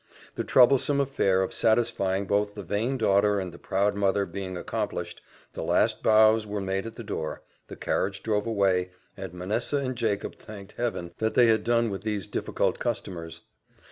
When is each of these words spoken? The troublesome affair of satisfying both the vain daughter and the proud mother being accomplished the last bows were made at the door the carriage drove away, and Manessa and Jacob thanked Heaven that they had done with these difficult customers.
The 0.33 0.43
troublesome 0.43 0.99
affair 0.99 1.43
of 1.43 1.53
satisfying 1.53 2.25
both 2.25 2.55
the 2.55 2.63
vain 2.63 2.97
daughter 2.97 3.39
and 3.39 3.51
the 3.51 3.59
proud 3.59 3.93
mother 3.93 4.25
being 4.25 4.57
accomplished 4.57 5.21
the 5.53 5.61
last 5.61 6.01
bows 6.01 6.47
were 6.47 6.59
made 6.59 6.87
at 6.87 6.95
the 6.95 7.03
door 7.03 7.43
the 7.67 7.75
carriage 7.75 8.23
drove 8.23 8.47
away, 8.47 8.89
and 9.15 9.31
Manessa 9.31 9.77
and 9.77 9.95
Jacob 9.95 10.37
thanked 10.39 10.71
Heaven 10.71 11.13
that 11.19 11.35
they 11.35 11.45
had 11.45 11.63
done 11.63 11.91
with 11.91 12.01
these 12.01 12.25
difficult 12.25 12.79
customers. 12.79 13.41